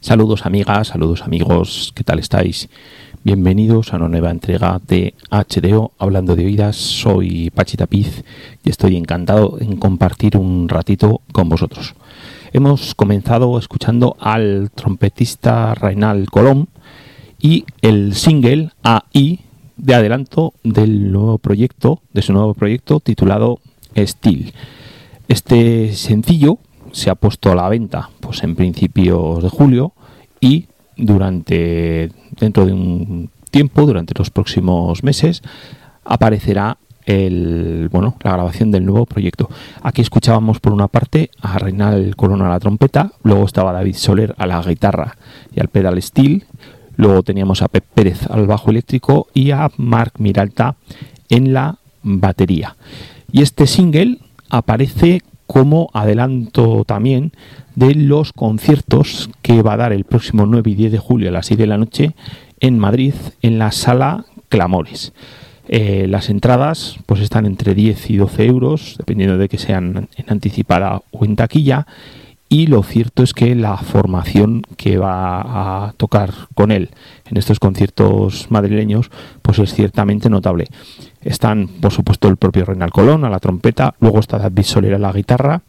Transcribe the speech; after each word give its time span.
Saludos 0.00 0.46
amigas, 0.46 0.88
saludos 0.88 1.22
amigos, 1.22 1.92
¿qué 1.92 2.04
tal 2.04 2.20
estáis? 2.20 2.68
Bienvenidos 3.24 3.92
a 3.92 3.96
una 3.96 4.08
nueva 4.08 4.30
entrega 4.30 4.80
de 4.86 5.12
HDO 5.28 5.90
Hablando 5.98 6.36
de 6.36 6.46
Oídas. 6.46 6.76
Soy 6.76 7.50
Pachi 7.50 7.76
Tapiz 7.76 8.22
y 8.64 8.70
estoy 8.70 8.96
encantado 8.96 9.58
en 9.60 9.76
compartir 9.76 10.36
un 10.36 10.68
ratito 10.68 11.20
con 11.32 11.48
vosotros. 11.48 11.96
Hemos 12.52 12.94
comenzado 12.94 13.58
escuchando 13.58 14.16
al 14.20 14.70
trompetista 14.72 15.74
Reinal 15.74 16.30
Colón 16.30 16.68
y 17.40 17.64
el 17.82 18.14
single 18.14 18.70
AI 18.84 19.40
de 19.76 19.94
adelanto 19.94 20.54
del 20.62 21.10
nuevo 21.10 21.38
proyecto, 21.38 22.02
de 22.12 22.22
su 22.22 22.32
nuevo 22.32 22.54
proyecto 22.54 23.00
titulado 23.00 23.58
Steel. 23.96 24.52
Este 25.26 25.92
sencillo 25.94 26.58
se 26.98 27.10
ha 27.10 27.14
puesto 27.14 27.50
a 27.52 27.54
la 27.54 27.68
venta 27.68 28.10
pues 28.20 28.42
en 28.42 28.56
principios 28.56 29.42
de 29.42 29.48
julio 29.48 29.92
y 30.40 30.66
durante 30.96 32.10
dentro 32.38 32.66
de 32.66 32.72
un 32.72 33.30
tiempo, 33.50 33.86
durante 33.86 34.14
los 34.16 34.30
próximos 34.30 35.02
meses, 35.04 35.42
aparecerá 36.04 36.76
el, 37.06 37.88
bueno, 37.90 38.16
la 38.22 38.32
grabación 38.32 38.70
del 38.70 38.84
nuevo 38.84 39.06
proyecto. 39.06 39.48
Aquí 39.82 40.02
escuchábamos 40.02 40.60
por 40.60 40.72
una 40.72 40.88
parte 40.88 41.30
a 41.40 41.58
Reinal 41.58 42.14
Corona 42.16 42.46
a 42.46 42.50
la 42.50 42.60
trompeta, 42.60 43.12
luego 43.22 43.46
estaba 43.46 43.72
David 43.72 43.94
Soler 43.94 44.34
a 44.36 44.46
la 44.46 44.60
guitarra 44.60 45.16
y 45.54 45.60
al 45.60 45.68
pedal 45.68 46.02
steel, 46.02 46.44
luego 46.96 47.22
teníamos 47.22 47.62
a 47.62 47.68
Pep 47.68 47.84
Pérez 47.94 48.28
al 48.28 48.46
bajo 48.46 48.70
eléctrico 48.70 49.28
y 49.32 49.52
a 49.52 49.70
Marc 49.78 50.18
Miralta 50.18 50.76
en 51.30 51.54
la 51.54 51.78
batería. 52.02 52.76
Y 53.32 53.42
este 53.42 53.66
single 53.66 54.18
aparece 54.50 55.22
como 55.48 55.88
adelanto 55.94 56.84
también 56.84 57.32
de 57.74 57.94
los 57.94 58.32
conciertos 58.32 59.30
que 59.42 59.62
va 59.62 59.72
a 59.72 59.78
dar 59.78 59.92
el 59.92 60.04
próximo 60.04 60.46
9 60.46 60.70
y 60.70 60.74
10 60.74 60.92
de 60.92 60.98
julio 60.98 61.30
a 61.30 61.32
las 61.32 61.46
6 61.46 61.58
de 61.58 61.66
la 61.66 61.78
noche 61.78 62.14
en 62.60 62.78
Madrid 62.78 63.14
en 63.42 63.58
la 63.58 63.72
sala 63.72 64.26
Clamores. 64.50 65.12
Eh, 65.68 66.06
las 66.08 66.28
entradas 66.28 66.96
pues 67.06 67.20
están 67.20 67.46
entre 67.46 67.74
10 67.74 68.10
y 68.10 68.16
12 68.18 68.44
euros, 68.44 68.94
dependiendo 68.98 69.38
de 69.38 69.48
que 69.48 69.58
sean 69.58 70.08
en 70.16 70.24
anticipada 70.28 71.02
o 71.10 71.24
en 71.24 71.34
taquilla. 71.34 71.86
Y 72.50 72.66
lo 72.66 72.82
cierto 72.82 73.22
es 73.22 73.34
que 73.34 73.54
la 73.54 73.76
formación 73.76 74.62
que 74.78 74.96
va 74.96 75.86
a 75.86 75.92
tocar 75.92 76.32
con 76.54 76.70
él 76.70 76.90
en 77.26 77.36
estos 77.36 77.60
conciertos 77.60 78.50
madrileños 78.50 79.10
pues 79.42 79.58
es 79.58 79.74
ciertamente 79.74 80.30
notable. 80.30 80.66
Están, 81.20 81.68
por 81.68 81.92
supuesto, 81.92 82.28
el 82.28 82.38
propio 82.38 82.64
Renal 82.64 82.90
Colón 82.90 83.24
a 83.24 83.30
la 83.30 83.38
trompeta, 83.38 83.94
luego 84.00 84.20
está 84.20 84.38
David 84.38 84.62
Soler 84.62 84.94
a 84.94 84.98
la 84.98 85.12
guitarra, 85.12 85.60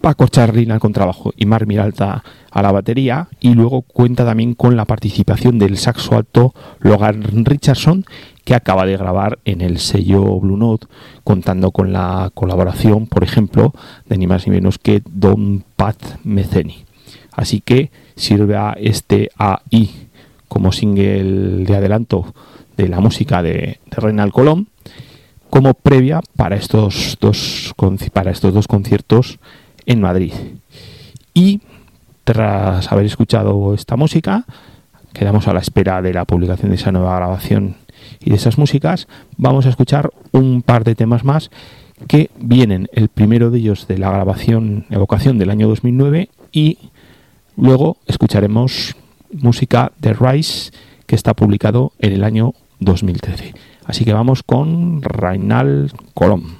Paco 0.00 0.28
Charlin 0.28 0.72
al 0.72 0.80
contrabajo 0.80 1.32
y 1.36 1.46
Mar 1.46 1.66
Miralta 1.66 2.24
a 2.50 2.62
la 2.62 2.72
batería 2.72 3.28
y 3.38 3.54
luego 3.54 3.82
cuenta 3.82 4.24
también 4.24 4.54
con 4.54 4.76
la 4.76 4.86
participación 4.86 5.58
del 5.58 5.76
saxo 5.76 6.16
alto 6.16 6.54
Logan 6.80 7.22
Richardson 7.44 8.04
que 8.50 8.56
acaba 8.56 8.84
de 8.84 8.96
grabar 8.96 9.38
en 9.44 9.60
el 9.60 9.78
sello 9.78 10.40
Blue 10.40 10.56
Note 10.56 10.88
contando 11.22 11.70
con 11.70 11.92
la 11.92 12.32
colaboración 12.34 13.06
por 13.06 13.22
ejemplo 13.22 13.72
de 14.06 14.18
ni 14.18 14.26
más 14.26 14.44
ni 14.44 14.52
menos 14.52 14.76
que 14.76 15.04
Don 15.08 15.62
Pat 15.76 15.96
Meceni 16.24 16.84
así 17.30 17.60
que 17.60 17.92
sirve 18.16 18.56
a 18.56 18.72
este 18.72 19.30
AI 19.38 20.08
como 20.48 20.72
single 20.72 21.64
de 21.64 21.76
adelanto 21.76 22.34
de 22.76 22.88
la 22.88 22.98
música 22.98 23.40
de, 23.40 23.78
de 23.86 23.96
Renal 23.96 24.32
Colón 24.32 24.66
como 25.48 25.74
previa 25.74 26.20
para 26.34 26.56
estos 26.56 27.18
dos 27.20 27.72
para 28.12 28.32
estos 28.32 28.52
dos 28.52 28.66
conciertos 28.66 29.38
en 29.86 30.00
Madrid. 30.00 30.32
Y 31.34 31.60
tras 32.24 32.90
haber 32.90 33.06
escuchado 33.06 33.74
esta 33.74 33.94
música, 33.94 34.44
quedamos 35.12 35.46
a 35.46 35.52
la 35.52 35.60
espera 35.60 36.02
de 36.02 36.12
la 36.12 36.24
publicación 36.24 36.70
de 36.70 36.76
esa 36.76 36.90
nueva 36.90 37.14
grabación 37.14 37.76
y 38.20 38.30
de 38.30 38.36
esas 38.36 38.58
músicas, 38.58 39.08
vamos 39.36 39.66
a 39.66 39.70
escuchar 39.70 40.10
un 40.32 40.62
par 40.62 40.84
de 40.84 40.94
temas 40.94 41.24
más 41.24 41.50
que 42.06 42.30
vienen, 42.38 42.88
el 42.92 43.08
primero 43.08 43.50
de 43.50 43.58
ellos 43.58 43.86
de 43.86 43.98
la 43.98 44.10
grabación 44.10 44.86
Evocación 44.90 45.38
del 45.38 45.50
año 45.50 45.68
2009 45.68 46.30
y 46.52 46.78
luego 47.56 47.98
escucharemos 48.06 48.96
música 49.32 49.92
de 49.98 50.14
Rice 50.14 50.72
que 51.06 51.16
está 51.16 51.34
publicado 51.34 51.92
en 51.98 52.12
el 52.12 52.24
año 52.24 52.54
2013. 52.78 53.54
Así 53.84 54.04
que 54.04 54.12
vamos 54.12 54.42
con 54.42 55.02
Rainal 55.02 55.92
Colón. 56.14 56.59